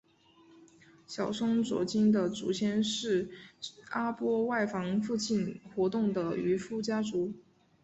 [1.05, 3.29] 小松左京的祖先是
[3.91, 7.31] 阿波外房附近活动的渔夫家族。